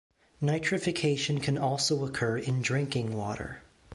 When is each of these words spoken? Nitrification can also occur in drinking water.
Nitrification 0.41 1.43
can 1.43 1.59
also 1.59 2.03
occur 2.03 2.35
in 2.35 2.63
drinking 2.63 3.15
water. 3.15 3.61